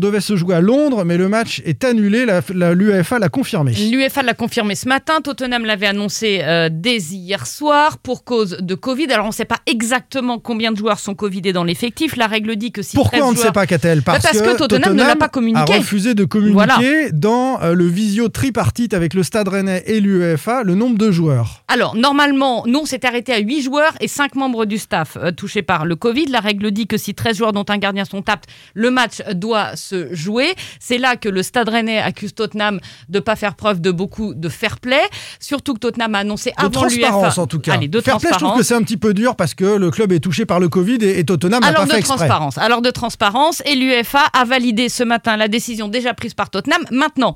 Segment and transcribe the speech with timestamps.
[0.00, 2.24] devait se jouer à Londres, mais le match est annulé.
[2.54, 3.72] L'UEFA l'a confirmé.
[3.72, 5.20] L'UEFA l'a confirmé ce matin.
[5.20, 9.12] Tottenham l'avait annoncé euh, dès hier soir pour cause de Covid.
[9.12, 12.16] Alors on ne sait pas exactement combien de joueurs sont Covidés dans l'effectif.
[12.16, 14.00] La règle dit que si Pourquoi on ne sait pas, Catel?
[14.00, 15.74] Bah, parce, que, Tottenham, ne l'a pas communiqué.
[15.74, 20.62] a refusé de communiquer dans euh, le visio tripartite avec le Stade Rennais et l'UEFA
[20.62, 21.64] le nombre de joueurs.
[21.68, 25.32] Alors normalement, nous on s'est arrêté à 8 joueurs et 5 membres du staff euh,
[25.32, 26.26] touchés par le Covid.
[26.26, 29.76] La règle dit que si 13 joueurs dont un gardien sont aptes, le match doit
[29.82, 30.54] se jouer.
[30.80, 34.34] C'est là que le Stade Rennais accuse Tottenham de ne pas faire preuve de beaucoup
[34.34, 35.02] de fair play.
[35.40, 36.68] Surtout que Tottenham a annoncé avant.
[36.68, 37.74] De transparence en tout cas.
[37.74, 39.90] Allez, de fair play, je trouve que c'est un petit peu dur parce que le
[39.90, 42.16] club est touché par le Covid et, Tottenham n'a pas fait exprès.
[42.16, 42.58] transparence.
[42.58, 43.62] Alors de transparence.
[43.66, 46.82] Et l'UEFA a validé ce matin la décision déjà prise par Tottenham.
[46.90, 47.34] Maintenant,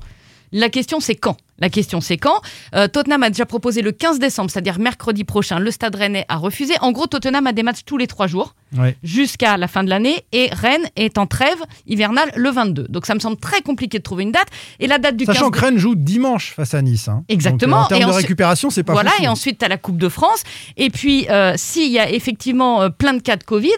[0.51, 1.37] la question c'est quand?
[1.59, 2.41] La question, c'est quand?
[2.75, 5.57] Euh, Tottenham a déjà proposé le 15 décembre, c'est-à-dire mercredi prochain.
[5.57, 6.75] Le Stade Rennais a refusé.
[6.81, 8.53] En gros, Tottenham a des matchs tous les trois jours
[9.01, 11.57] jusqu'à la fin de l'année et Rennes est en trêve
[11.87, 12.87] hivernale le 22.
[12.89, 14.47] Donc ça me semble très compliqué de trouver une date.
[14.79, 17.07] Et la date du Sachant que Rennes joue dimanche face à Nice.
[17.07, 17.23] Hein.
[17.29, 17.77] Exactement.
[17.77, 20.43] en termes de récupération, c'est pas Voilà, et ensuite, tu as la Coupe de France.
[20.75, 23.69] Et puis, euh, s'il y a effectivement euh, plein de cas de Covid,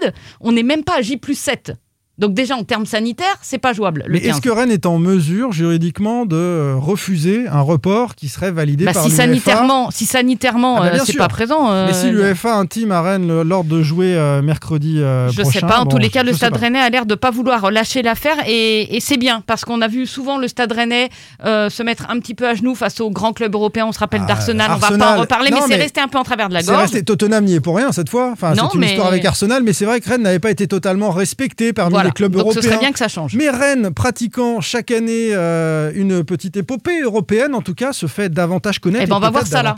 [0.42, 1.74] on n'est même pas à J plus 7.
[2.20, 4.06] Donc déjà en termes sanitaires, c'est pas jouable.
[4.10, 8.52] Mais est-ce que Rennes est en mesure juridiquement de euh, refuser un report qui serait
[8.52, 11.72] validé bah, par si sanitairement, Si sanitairement, ah bah, euh, c'est pas présent.
[11.72, 15.50] Euh, Mais si l'UEFA intime à Rennes l'ordre de jouer mercredi je prochain.
[15.50, 15.80] Je sais pas.
[15.80, 18.98] En tous les cas, le Stade Rennais a l'air de pas vouloir lâcher l'affaire et,
[19.00, 21.10] c'est bien parce qu'on a vu souvent le Stade Rennais
[21.44, 23.86] se mettre un petit peu à genoux face aux grands clubs européens.
[23.88, 24.72] On se rappelle ah, d'Arsenal.
[24.74, 26.82] On va pas en reparler, mais, c'est resté un peu en travers de la gorge.
[26.82, 28.32] Resté, Tottenham n'y est pour rien cette fois.
[28.34, 31.12] Enfin, c'est une histoire avec Arsenal, mais c'est vrai que Rennes n'avait pas été totalement
[31.12, 33.36] respecté parmi les clubs européens que ça change.
[33.36, 38.30] Mais Rennes, pratiquant chaque année euh, une petite épopée européenne, en tout cas, se fait
[38.30, 39.04] davantage connaître.
[39.04, 39.76] Et, eh ben on va voir ça là.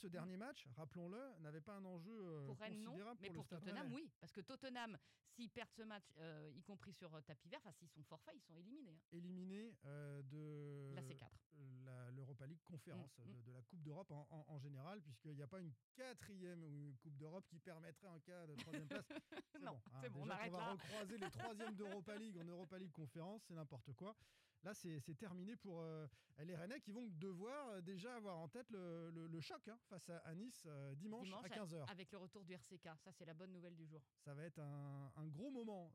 [0.00, 3.92] Ce dernier match, rappelons-le, n'avait pas un enjeu euh, pour Rennes, non, mais pour, Tottenham,
[3.92, 4.96] oui, parce que Tottenham,
[5.28, 8.40] s'ils perdent ce match, euh, y compris sur tapis vert, enfin s'ils sont forfaits, ils
[8.40, 8.94] sont éliminés.
[8.94, 9.08] Hein.
[9.12, 11.28] Éliminés de la C4
[12.14, 13.42] l'Europa League conférence mm, mm.
[13.44, 17.16] de, la Coupe d'Europe en, général, puisqu'il n'y a pas une quatrième ou une Coupe
[17.16, 19.04] d'Europe qui permettrait en cas de troisième place.
[19.62, 23.42] non, c'est bon, hein, on, va recroiser les troisièmes d'Europa League en Europa League conférence,
[23.46, 24.16] c'est n'importe quoi.
[24.62, 26.06] Là, c'est terminé pour euh,
[26.40, 30.34] les Rennais qui vont devoir euh, déjà avoir en tête le, choc hein, face à,
[30.34, 31.90] Nice euh, dimanche, à 15h.
[31.90, 34.02] Avec le retour du RCK, ça c'est la bonne nouvelle du jour.
[34.18, 35.94] Ça va être un, gros moment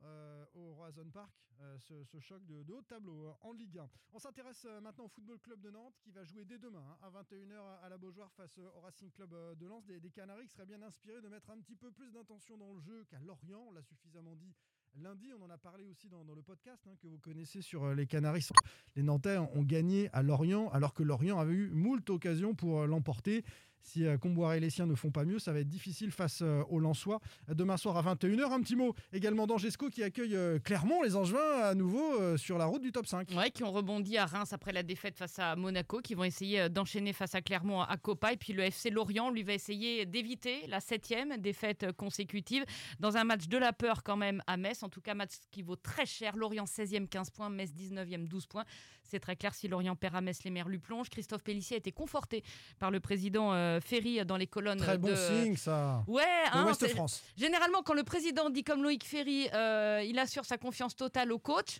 [0.55, 1.31] au Roison Park,
[1.77, 3.89] ce, choc de, haut tableau en Ligue 1.
[4.13, 7.21] On s'intéresse maintenant au Football Club de Nantes qui va jouer dès demain hein, à
[7.21, 9.85] 21h à la Beaujoire face au Racing Club de Lens.
[9.85, 12.73] Des, des Canaries qui seraient bien inspirés de mettre un petit peu plus d'intention dans
[12.73, 14.55] le jeu qu'à Lorient, on l'a suffisamment dit
[15.01, 17.95] Lundi, on en a parlé aussi dans, le podcast hein, que vous connaissez sur euh,
[17.95, 18.47] les Canaries.
[18.95, 22.87] Les Nantais ont gagné à Lorient alors que Lorient avait eu moult occasions pour euh,
[22.87, 23.43] l'emporter.
[23.85, 26.39] Si euh, Comboiré et les siens ne font pas mieux, ça va être difficile face
[26.41, 27.21] euh, aux Lensois.
[27.47, 31.61] Demain soir à 21h, un petit mot également d'Angesco qui accueille euh, Clermont, les Angevins,
[31.61, 33.29] à nouveau sur la route du top 5.
[33.37, 36.67] Ouais, qui ont rebondi à Reims après la défaite face à Monaco, qui vont essayer
[36.67, 38.33] d'enchaîner face à Clermont à Copa.
[38.33, 42.65] Et puis le FC Lorient, lui, va essayer d'éviter la septième défaite consécutive
[42.99, 44.81] dans un match de la peur quand même à Metz.
[44.81, 46.35] En tout cas, match qui vaut très cher.
[46.35, 48.65] Lorient 16e, 15 points, Metz 19e, 12 points.
[49.05, 51.09] C'est très clair, si Lorient perd à Metz, les lui plongent.
[51.09, 52.43] Christophe Pellissier a été conforté
[52.79, 53.51] par le président
[53.81, 54.79] Ferry dans les colonnes.
[54.79, 56.03] Très bon signe, ça.
[56.07, 57.23] Ouais, hein, France.
[57.37, 61.39] Généralement, quand le président dit comme Loïc Ferry, euh, il assure sa confiance totale au
[61.39, 61.79] coach,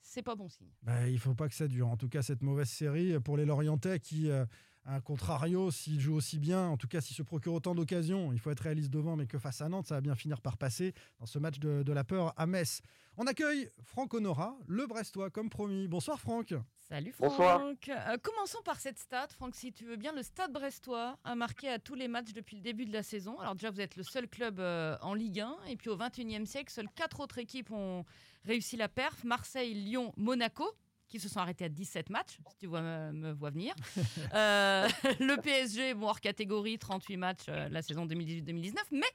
[0.00, 0.70] c'est pas bon signe.
[0.82, 1.88] Bah, il faut pas que ça dure.
[1.88, 4.30] En tout cas, cette mauvaise série pour les Lorientais qui.
[4.30, 4.44] Euh,
[4.86, 8.38] un contrario, s'il joue aussi bien, en tout cas s'il se procure autant d'occasions, il
[8.38, 10.94] faut être réaliste devant, mais que face à Nantes, ça va bien finir par passer
[11.18, 12.82] dans ce match de, la peur à Metz.
[13.16, 15.86] On accueille Franck Honora, le Brestois, comme promis.
[15.86, 16.52] Bonsoir Franck.
[16.76, 17.88] Salut Franck.
[17.88, 20.12] Euh, commençons par cette stat, Franck, si tu veux bien.
[20.12, 23.38] Le Stade Brestois a marqué à tous les matchs depuis le début de la saison.
[23.38, 26.44] Alors déjà, vous êtes le seul club euh, en Ligue 1, et puis au 21e
[26.44, 28.04] siècle, seules quatre autres équipes ont
[28.44, 30.68] réussi la perf Marseille, Lyon, Monaco
[31.14, 33.74] qui se sont arrêtés à 17 matchs, si tu vois, me, vois venir.
[34.34, 34.88] Euh,
[35.20, 39.06] le PSG, bon, hors catégorie, 38 matchs euh, la saison 2018-2019, mais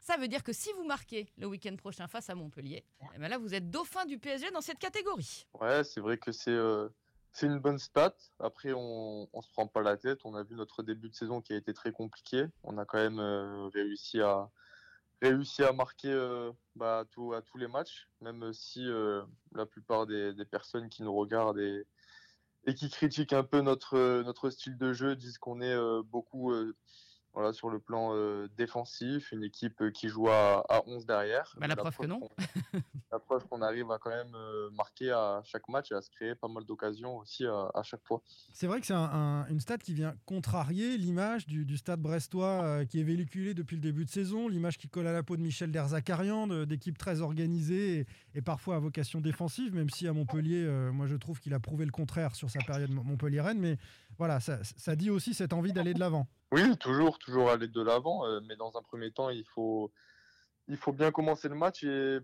[0.00, 2.82] ça veut dire que si vous marquez le week-end prochain face à Montpellier,
[3.14, 5.46] eh ben là, vous êtes dauphin du PSG dans cette catégorie.
[5.60, 6.88] Ouais, c'est vrai que c'est euh,
[7.30, 8.14] c'est une bonne stat.
[8.40, 10.20] Après, on ne se prend pas la tête.
[10.24, 12.46] On a vu notre début de saison qui a été très compliqué.
[12.64, 13.20] On a quand même
[13.72, 14.50] réussi à
[15.22, 17.04] réussi à marquer euh, bah, à,
[17.42, 19.22] tous les matchs, même si euh,
[19.52, 21.84] la plupart des, personnes qui nous regardent et,
[22.66, 26.52] et, qui critiquent un peu notre, notre style de jeu disent qu'on est euh, beaucoup,
[27.38, 31.54] voilà, sur le plan euh, défensif, une équipe euh, qui joue à, à 11 derrière.
[31.60, 32.18] Bah, la preuve que non.
[32.18, 32.30] qu'on-
[33.12, 36.10] la preuve qu'on arrive à quand même euh, marquer à chaque match et à se
[36.10, 38.22] créer pas mal d'occasions aussi à, à chaque fois.
[38.52, 42.00] C'est vrai que c'est un- un- une stat qui vient contrarier l'image du, du stade
[42.00, 45.22] brestois euh, qui est véhiculé depuis le début de saison, l'image qui colle à la
[45.22, 49.90] peau de Michel Derzakarian, de- d'équipe très organisée et, et parfois à vocation défensive, même
[49.90, 52.90] si à Montpellier, euh, moi je trouve qu'il a prouvé le contraire sur sa période
[52.90, 53.78] Montpellier-Rennes, mais
[54.18, 56.26] voilà, ça, ça dit aussi cette envie d'aller de l'avant.
[56.50, 59.92] Oui, toujours, toujours aller de l'avant, euh, mais dans un premier temps, il faut,
[60.66, 62.18] il faut bien commencer le match et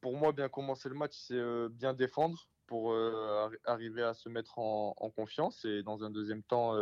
[0.00, 4.14] pour moi, bien commencer le match, c'est euh, bien défendre pour euh, arri- arriver à
[4.14, 6.74] se mettre en, confiance et dans un deuxième temps,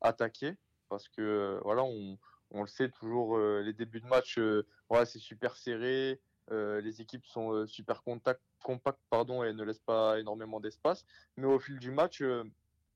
[0.00, 0.56] attaquer
[0.88, 2.18] parce que voilà, on,
[2.52, 4.40] le sait toujours, les débuts de match,
[4.88, 6.18] voilà, c'est super serré,
[6.50, 8.40] les équipes sont super compactes
[9.10, 11.04] pardon, et ne laissent pas énormément d'espace,
[11.36, 12.22] mais au fil du match,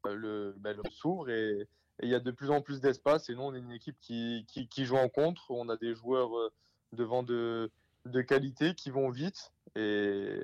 [0.05, 1.69] le, ben, s'ouvre et
[2.03, 3.29] il y a de plus en plus d'espace.
[3.31, 5.51] Et nous, on est une équipe qui, qui, joue en contre.
[5.51, 6.53] On a des joueurs euh,
[6.93, 7.71] devant de,
[8.07, 9.53] de qualité qui vont vite.
[9.77, 10.41] Et,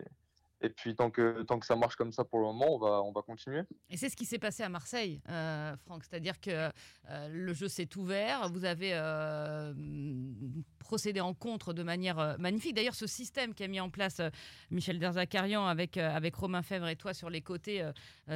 [0.61, 3.03] et puis, tant que, tant que ça marche comme ça pour le moment, on va,
[3.03, 3.63] on va continuer.
[3.91, 6.05] Et c'est ce qui s'est passé à Marseille, euh, Franck.
[6.05, 6.71] C'est-à-dire que
[7.11, 9.73] euh, le jeu s'est ouvert, vous avez euh,
[10.89, 12.75] procédé en contre de manière euh, magnifique.
[12.75, 14.31] D'ailleurs, ce système qu'a mis en place euh,
[14.71, 17.85] Michel Derzakarian avec, euh, avec Romain Fèvre et toi sur les côtés,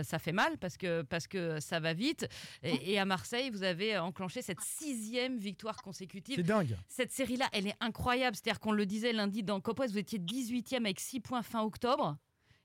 [0.02, 2.28] ça fait mal parce que, parce que ça va vite.
[2.62, 6.36] Et, et à Marseille, vous avez enclenché cette sixième victoire consécutive.
[6.36, 6.76] C'est dingue.
[6.88, 8.36] Cette série-là, elle est incroyable.
[8.36, 11.62] C'est-à-dire qu'on le disait lundi dans Cop West, vous étiez 18e avec 6 points fin
[11.62, 12.18] octobre.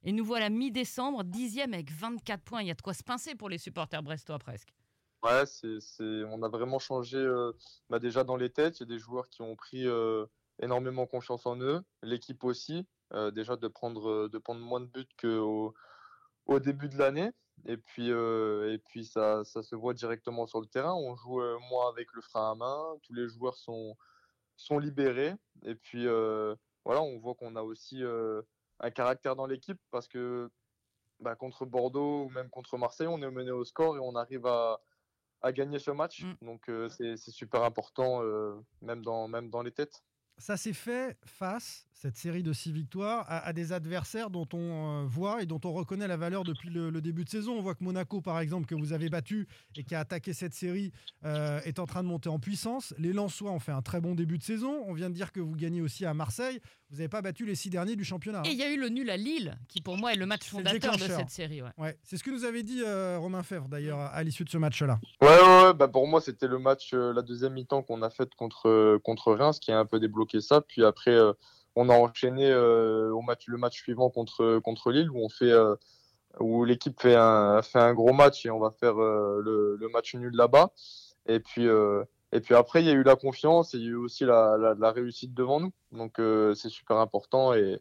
[0.03, 2.61] Et nous voilà mi-décembre, 10e avec 24 points.
[2.61, 4.69] Il y a de quoi se pincer pour les supporters brestois presque.
[5.45, 7.51] C'est, on a vraiment changé euh,
[7.89, 8.79] bah, déjà dans les têtes.
[8.79, 10.25] Il y a des joueurs qui ont pris euh,
[10.61, 11.81] énormément confiance en eux.
[12.03, 15.73] L'équipe aussi, euh, déjà de prendre, de prendre moins de buts qu'au
[16.45, 17.31] au début de l'année.
[17.65, 20.93] Et puis, et puis ça, ça se voit directement sur le terrain.
[20.93, 22.95] On joue moins avec le frein à main.
[23.03, 23.97] Tous les joueurs sont,
[24.55, 25.33] sont libérés.
[25.63, 28.01] Et puis, voilà, on voit qu'on a aussi
[28.79, 30.49] un caractère dans l'équipe parce que
[31.19, 34.45] bah, contre Bordeaux ou même contre Marseille, on est mené au score et on arrive
[34.45, 34.79] à,
[35.41, 36.23] à gagner ce match.
[36.23, 36.45] Mm.
[36.45, 40.03] Donc, euh, c'est super important, euh, même, dans, même dans les têtes.
[40.39, 45.01] Ça s'est fait face, cette série de six victoires, à, à des adversaires dont on
[45.01, 47.53] euh, voit et dont on reconnaît la valeur depuis le, le début de saison.
[47.53, 50.53] On voit que Monaco, par exemple, que vous avez battu et qui a attaqué cette
[50.53, 50.91] série,
[51.25, 52.93] euh, est en train de monter en puissance.
[52.99, 54.83] Les Lensois ont fait un très bon début de saison.
[54.85, 56.61] On vient de dire que vous gagnez aussi à Marseille.
[56.89, 58.41] Vous n'avez pas battu les six derniers du championnat.
[58.45, 58.51] Et hein.
[58.53, 60.57] il y a eu le nul à Lille, qui pour moi est le match le
[60.57, 61.61] fondateur de cette série.
[61.61, 61.69] ouais.
[61.77, 64.57] Ouais, c'est ce que nous avait dit euh, Romain Fèvre d'ailleurs à l'issue de ce
[64.57, 64.99] match-là.
[65.21, 68.09] Ouais, ouais, ouais, bah pour moi, c'était le match, euh, la deuxième mi-temps qu'on a
[68.09, 70.61] faite contre, euh, contre Reims qui a un peu débloqué ça.
[70.61, 71.33] Puis après, euh,
[71.75, 75.51] on a enchaîné euh, au match, le match suivant contre, contre Lille où on fait.
[75.51, 75.75] euh,
[76.39, 79.89] où l'équipe fait un, fait un gros match et on va faire euh, le, le
[79.89, 80.71] match nul là-bas.
[81.27, 83.87] Et puis, euh, et puis après, il y a eu la confiance et il y
[83.87, 85.71] a eu aussi la, la, la réussite devant nous.
[85.91, 87.79] Donc euh, c'est super important et,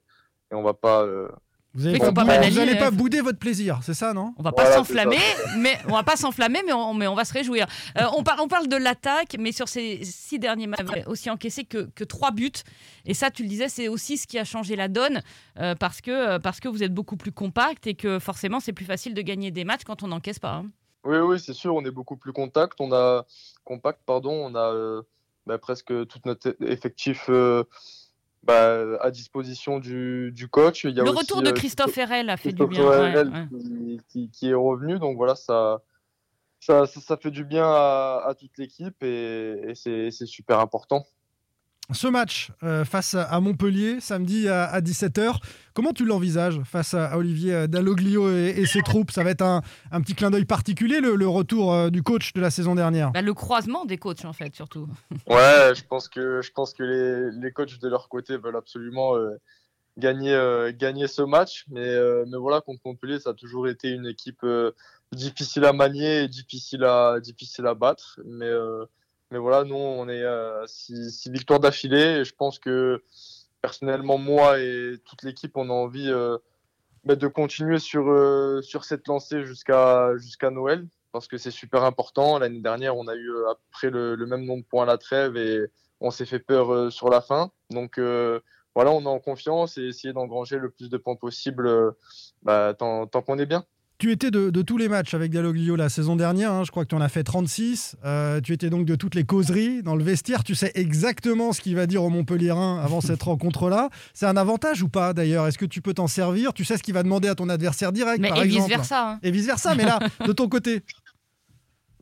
[0.50, 1.02] et on va pas.
[1.02, 1.28] euh,
[1.75, 2.90] Vous n'allez pas, pas hein.
[2.93, 4.32] bouder votre plaisir, c'est ça, non?
[4.38, 5.19] On va pas Voilà, s'enflammer,
[5.58, 7.66] mais on va pas s'enflammer, mais on, mais on va se réjouir.
[7.98, 11.04] Euh, on, par- on parle de l'attaque, mais sur ces six derniers matchs, vous avez
[11.06, 12.52] aussi encaissé que, que trois buts.
[13.04, 15.20] Et ça, tu le disais, c'est aussi ce qui a changé la donne,
[15.58, 18.72] euh, parce que euh, parce que vous êtes beaucoup plus compact et que forcément, c'est
[18.72, 20.54] plus facile de gagner des matchs quand on n'encaisse pas.
[20.54, 20.66] hein.
[21.04, 22.81] Oui, oui, c'est sûr, on est beaucoup plus contact.
[22.81, 23.25] On a
[23.66, 25.02] compact, pardon, on a euh,
[25.44, 27.64] bah, presque tout notre effectif euh,
[28.44, 30.84] bah, à disposition du, du coach.
[30.84, 32.88] Il y a Le aussi, retour de euh, Christophe Herrel a fait du bien.
[32.88, 33.46] ouais, Herrel ouais.
[33.60, 35.82] Qui, qui- qui est revenu, donc voilà, ça,
[36.60, 41.04] ça, ça, ça fait du bien à, à toute l'équipe et, c'est super important.
[41.92, 45.36] Ce match euh, face à- Montpellier, samedi à, à 17h,
[45.72, 49.12] comment tu l'envisages face à, à Olivier Dalloglio et, et ses troupes?
[49.12, 52.32] Ça va être un, un petit clin d'œil particulier, le, le retour euh, du coach
[52.32, 53.12] de la saison dernière.
[53.12, 54.88] Bah, le croisement des coachs, en fait, surtout.
[55.28, 59.14] Ouais, je pense que, je pense que les, les coachs de leur côté veulent absolument
[59.16, 59.37] euh,
[59.96, 61.66] gagner, euh, gagner ce match.
[61.68, 64.72] Mais, euh, mais voilà, contre Montpellier, ça a toujours été une équipe euh,
[65.12, 68.18] difficile à manier et difficile à, difficile à battre.
[68.26, 68.84] Mais, euh,
[69.30, 72.21] mais voilà, nous, on est euh, six, six victoires d'affilée.
[72.21, 73.02] Et je pense que
[73.62, 76.38] personnellement, moi et toute l'équipe, on a envie euh,
[77.04, 80.11] bah, de continuer sur, euh, sur cette lancée jusqu'à
[80.50, 82.38] Noël parce que c'est super important.
[82.38, 84.83] L'année dernière, on a eu euh, à peu près le, le même nombre de points
[84.83, 85.66] à la trêve et
[86.00, 87.50] on s'est fait peur euh, sur la fin.
[87.71, 88.40] Donc euh,
[88.75, 91.92] voilà, on est en confiance et essayer d'engranger le plus de points possible euh,
[92.42, 93.64] bah, tant qu'on est bien.
[93.98, 96.84] Tu étais de, de tous les matchs avec Dalloglio la saison dernière, hein, je crois
[96.84, 97.96] que tu en as fait 36.
[98.04, 100.44] Euh, tu étais donc de toutes les causeries dans le vestiaire.
[100.44, 103.88] Tu sais exactement ce qu'il va dire au Montpellierin avant cette rencontre-là.
[104.12, 105.46] C'est un avantage ou pas d'ailleurs?
[105.46, 106.52] Est-ce que tu peux t'en servir?
[106.52, 109.10] Tu sais ce qu'il va demander à ton adversaire direct, Mais par et exemple vice-versa.
[109.12, 109.18] hein.
[109.22, 110.82] Et vice-versa, mais là, de ton côté.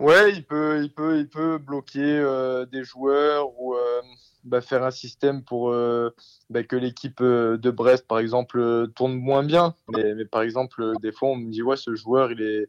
[0.00, 4.00] Ouais, il peut, il peut, il peut bloquer euh, des joueurs ou euh,
[4.44, 6.14] bah, faire un système pour euh,
[6.50, 9.74] bah, que l'équipe euh, de Brest, par exemple, euh, tourne moins bien.
[9.88, 12.68] Mais, par exemple, des fois, on me dit ouais, ce joueur, il est,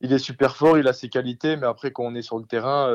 [0.00, 2.44] il est super fort, il a ses qualités, mais après, quand on est sur le
[2.44, 2.92] terrain,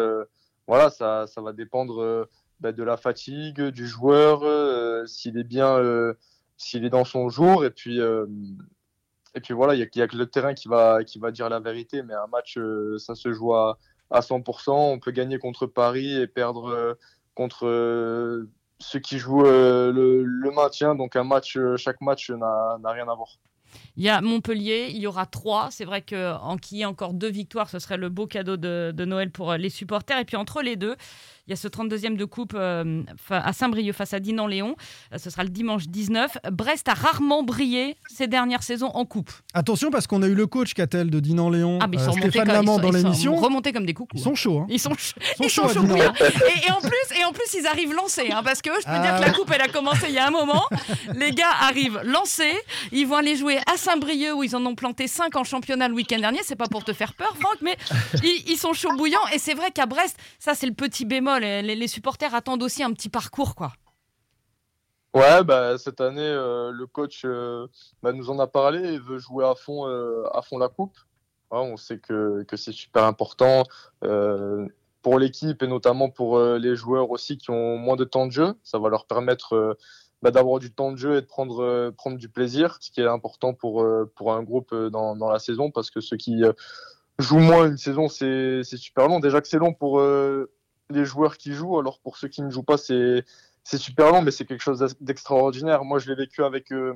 [0.68, 2.28] voilà, ça, ça va dépendre
[2.60, 4.42] bah, de la fatigue du joueur,
[5.08, 5.82] s'il est bien,
[6.58, 8.00] s'il est dans son jour, et puis.
[8.00, 11.62] et puis voilà, il n'y a, que le terrain qui va, qui va dire la
[11.62, 12.60] vérité, mais un match,
[12.98, 13.78] ça se joue à,
[14.10, 14.72] à 100%.
[14.72, 16.98] On peut gagner contre Paris et perdre
[17.38, 20.96] contre euh, ceux qui jouent euh, le, maintien.
[20.96, 23.38] Donc un match, euh, chaque match n'a rien à voir.
[23.96, 25.70] Il y a Montpellier, il y aura trois.
[25.70, 29.06] C'est vrai qu'en qu'il y ait encore deux victoires, ce serait le beau cadeau de,
[29.06, 30.18] Noël pour les supporters.
[30.18, 30.96] Et puis entre les deux,
[31.48, 34.76] il y a ce 32e de coupe euh, à Saint-Brieuc face à Dinan-Léon.
[35.14, 36.38] Euh, Ce sera le dimanche 19.
[36.52, 39.32] Brest a rarement brillé ces dernières saisons en coupe.
[39.54, 42.90] Attention parce qu'on a eu le coach Catel de Dinan-Léon, Ah, euh, Stéphane Lamant dans
[42.90, 43.36] ils sont l'émission.
[43.36, 44.18] remontés comme des coucous.
[44.18, 44.60] Ils sont chauds.
[44.60, 44.68] hein.
[44.70, 45.86] Ils sont, ch- Ils sont ils chauds sont.
[45.96, 48.92] Et, et en plus, et en plus, ils arrivent lancés, hein, parce que je peux
[48.92, 49.34] Ah dire que la ouais.
[49.34, 50.64] coupe, elle a commencé il y a un moment.
[51.16, 52.54] Les gars arrivent lancés.
[52.92, 55.94] Ils vont aller jouer à Saint-Brieuc où ils en ont planté 5 en championnat le
[55.96, 56.40] week-end dernier.
[56.44, 57.78] C'est pas pour te faire peur, Franck, mais
[58.24, 59.26] ils, ils sont chauds bouillants.
[59.34, 61.37] Et c'est vrai qu'à Brest, ça c'est le petit bémol.
[61.44, 63.72] Et Les, supporters attendent aussi un petit parcours, quoi.
[65.14, 67.68] Ouais, bah, cette année, euh, le coach euh,
[68.04, 68.94] bah, nous en a parlé.
[68.94, 70.96] Il veut jouer à fond, euh, à fond la coupe.
[71.50, 73.64] Ouais, on sait que, que c'est super important
[75.02, 78.54] pour l'équipe et notamment pour les joueurs aussi qui ont moins de temps de jeu.
[78.64, 79.78] Ça va leur permettre
[80.22, 83.08] bah, d'avoir du temps de jeu et de prendre, prendre du plaisir, ce qui est
[83.08, 86.44] important pour, pour un groupe dans, dans la saison parce que ceux qui
[87.18, 89.22] jouent moins une saison, c'est super long.
[89.22, 90.02] Déjà que c'est long pour
[90.90, 93.24] les joueurs qui jouent, alors pour ceux qui ne jouent pas, c'est
[93.64, 95.84] super long, mais c'est quelque chose d'extraordinaire.
[95.84, 96.94] Moi, je l'ai vécu avec, euh,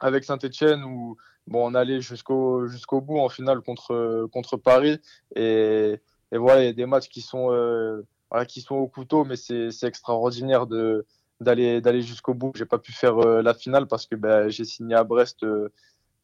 [0.00, 1.16] avec Saint-Etienne où
[1.46, 5.00] bon, on allait jusqu'au jusqu'au bout en finale contre, contre Paris.
[5.34, 6.00] Et,
[6.32, 9.24] et voilà, il y a des matchs qui sont, euh, voilà, qui sont au couteau,
[9.24, 12.52] mais c'est extraordinaire d'aller jusqu'au bout.
[12.56, 15.68] J'ai pas pu faire euh, la finale parce que ben, j'ai signé à Brest euh,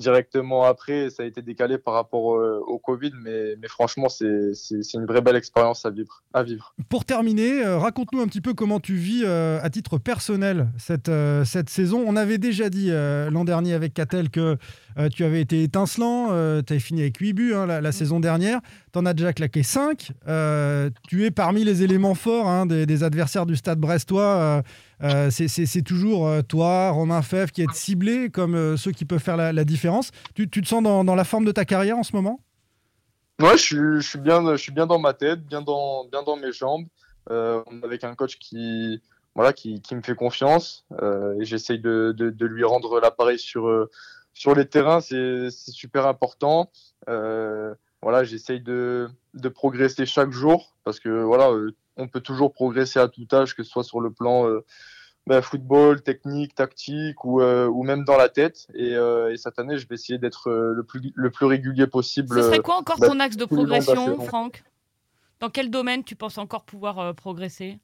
[0.01, 1.11] directement après.
[1.11, 4.99] Ça a été décalé par rapport euh, au Covid, mais, mais franchement, c'est c'est- c'est
[4.99, 6.23] une vraie belle expérience à vivre.
[6.35, 6.75] À vivre.
[6.89, 11.09] Pour terminer, euh, raconte-nous un petit peu comment tu vis euh, à titre personnel cette,
[11.09, 12.03] euh, cette saison.
[12.07, 14.57] On avait déjà dit euh, l'an dernier avec Catel que
[14.99, 16.29] euh, tu avais été étincelant,
[16.63, 18.61] tu avais fini avec 8 buts hein, la, la saison dernière,
[18.93, 20.13] tu en as déjà claqué 5.
[21.09, 24.63] tu es parmi les éléments forts hein, des, des adversaires du stade brestois.
[25.03, 29.21] Euh, c'est- toujours euh, toi, Romain Fèvre, qui êtes ciblés comme euh, ceux qui peuvent
[29.21, 30.11] faire la, différence.
[30.35, 32.41] Tu, te sens dans, la forme de ta carrière en ce moment?
[33.41, 36.87] Ouais, je suis, bien, je suis bien dans ma tête, bien dans, mes jambes,
[37.83, 39.01] avec un coach qui,
[39.35, 43.89] voilà, qui, me fait confiance et j'essaye de, lui rendre l'appareil sur,
[44.55, 46.71] les terrains, c'est, super important.
[47.07, 51.51] Voilà, j'essaye de, de progresser chaque jour parce que voilà,
[52.01, 54.65] on peut toujours progresser à tout âge, que ce soit sur le plan euh,
[55.27, 58.67] ben, football, technique, tactique ou, euh, ou même dans la tête.
[58.75, 62.35] Et, euh, et cette année, je vais essayer d'être le plus, le plus régulier possible.
[62.35, 64.19] Ce serait quoi encore bah, ton axe de progression.
[64.21, 64.65] Franck?
[65.39, 67.79] Dans quel domaine tu penses encore pouvoir progresser?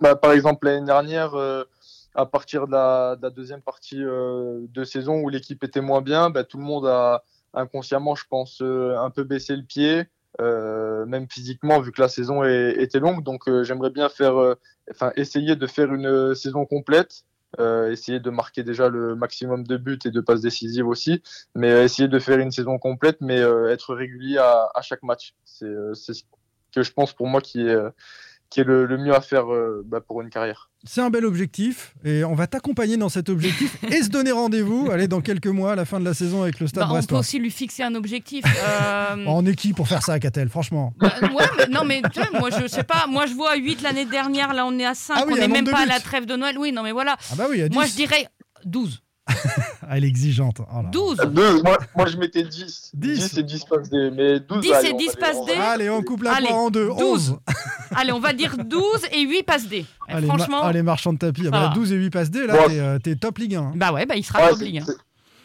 [0.00, 1.34] Bah, par exemple, l'année dernière,
[2.18, 6.02] à partir de la, de la deuxième partie euh, de saison où l'équipe était moins
[6.02, 7.22] bien, bah, tout le monde a
[7.54, 10.04] inconsciemment, je pense, euh, un peu baissé le pied,
[10.40, 13.22] euh, même physiquement, vu que la saison est- était longue.
[13.24, 14.54] Donc, euh, j'aimerais bien faire, euh,
[14.90, 17.24] enfin, essayer de faire une euh, saison complète.
[17.58, 21.22] euh, essayer de marquer déjà le maximum de buts et de passes décisives aussi,
[21.54, 25.34] mais euh, essayer de faire une saison complète, mais être régulier à, à chaque match.
[25.44, 26.22] C'est ce
[26.74, 27.76] que je pense pour moi qui est,
[28.50, 30.70] qui est le, le mieux à faire euh, bah, pour une carrière.
[30.84, 34.90] C'est un bel objectif et on va t'accompagner dans cet objectif et se donner rendez-vous,
[34.90, 36.92] allez, dans quelques mois, à la fin de la saison avec le Stade Bah, On
[36.94, 37.18] peut Brestois.
[37.18, 38.44] aussi lui fixer un objectif.
[38.68, 42.02] Euh, On est qui pour faire ça, Catel, franchement bah, ouais, mais, non, mais
[42.38, 43.06] moi, je sais pas.
[43.08, 44.52] Moi, je vois 8 l'année dernière.
[44.52, 45.14] Là, on est à 5.
[45.16, 46.58] Ah oui, on n'est même pas à la trêve de Noël.
[46.58, 47.16] Oui, non, mais voilà.
[47.30, 47.74] Ah bah oui, à 10.
[47.74, 48.26] Moi, je dirais
[48.64, 49.00] 12.
[49.90, 50.60] Ah, elle est exigeante.
[50.60, 50.88] Oh là.
[50.90, 51.16] 12.
[51.32, 52.90] 12, moi, moi je mettais 10.
[52.94, 53.34] 10.
[53.34, 54.10] 10 et 10 passes D.
[54.14, 55.58] Mais 12, 10 allez, et on 10 va les- passes on va D.
[55.60, 56.88] Allez, on coupe la Allez, en deux.
[56.88, 57.00] 12.
[57.00, 57.38] 11.
[57.96, 58.82] Allez, on va dire 12
[59.12, 59.84] et 8 passes D.
[60.08, 61.44] Allez, ma- Franchement, allez, marchand de tapis.
[61.46, 61.74] Ah bah, va.
[61.74, 63.60] 12 et 8 passes D, là, t'es, euh, t'es top Ligue 1.
[63.60, 63.72] hein.
[63.76, 64.82] bah ouais, bah, il sera Ouais, top c'est- Ligue.
[64.84, 64.92] c'est-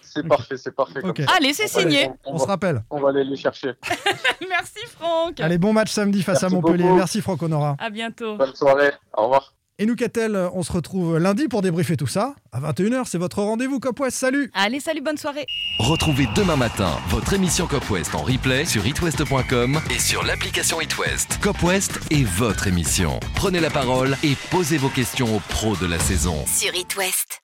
[0.01, 0.27] C'est Ok.
[0.27, 1.01] parfait, c'est parfait.
[1.01, 1.21] comme Ok.
[1.27, 1.33] ça.
[1.37, 2.09] Allez, c'est On signé.
[2.25, 2.83] on On va- se rappelle.
[2.91, 3.71] On va aller les chercher.
[4.47, 5.39] Merci, Franck.
[5.39, 6.83] Allez, bon match samedi face à Merci Montpellier.
[6.83, 6.95] beaucoup.
[6.97, 7.75] Merci Franck Honora.
[7.79, 8.35] À bientôt.
[8.37, 8.91] Bonne soirée.
[9.17, 9.52] Au revoir.
[9.79, 12.35] Et nous, Catel, on se retrouve lundi pour débriefer tout ça.
[12.51, 14.17] À 21h, c'est votre rendez-vous Cop West.
[14.17, 15.47] Salut Allez, salut, bonne soirée.
[15.79, 21.39] Retrouvez demain matin votre émission Cop West en replay sur itwest.com et sur l'application itwest.
[21.41, 23.19] Cop West est votre émission.
[23.33, 26.45] Prenez la parole et posez vos questions aux pros de la saison.
[26.45, 27.39] Sur It West.